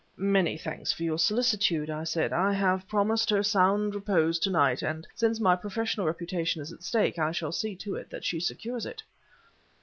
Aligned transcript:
"Many 0.17 0.57
thanks 0.57 0.91
for 0.91 1.03
your 1.03 1.19
solicitude," 1.19 1.91
I 1.91 2.05
said; 2.05 2.33
"I 2.33 2.53
have 2.53 2.87
promised 2.87 3.29
her 3.29 3.43
sound 3.43 3.93
repose 3.93 4.39
to 4.39 4.49
night, 4.49 4.81
and 4.81 5.05
since 5.13 5.39
my 5.39 5.55
professional 5.55 6.07
reputation 6.07 6.59
is 6.59 6.73
at 6.73 6.81
stake, 6.81 7.19
I 7.19 7.31
shall 7.31 7.51
see 7.51 7.77
that 8.09 8.25
she 8.25 8.39
secures 8.39 8.87
it." 8.87 9.03